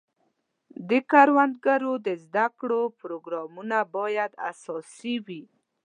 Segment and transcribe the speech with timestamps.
[0.89, 5.43] د کروندګرو د زده کړو پروګرامونه باید اساسي وي.